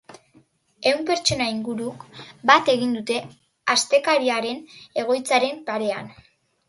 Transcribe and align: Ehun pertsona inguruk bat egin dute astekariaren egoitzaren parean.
Ehun 0.91 1.03
pertsona 1.09 1.49
inguruk 1.55 2.05
bat 2.51 2.71
egin 2.75 2.95
dute 2.99 3.19
astekariaren 3.75 4.65
egoitzaren 5.03 5.63
parean. 5.69 6.15